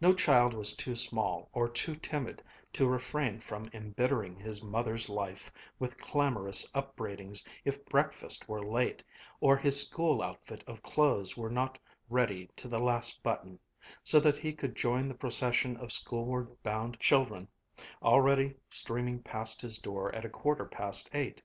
[0.00, 2.40] No child was too small or too timid
[2.74, 5.50] to refrain from embittering his mother's life
[5.80, 9.02] with clamorous upbraidings if breakfast were late,
[9.40, 11.76] or his school outfit of clothes were not
[12.08, 13.58] ready to the last button,
[14.04, 17.48] so that he could join the procession of schoolward bound children,
[18.00, 21.42] already streaming past his door at a quarter past eight.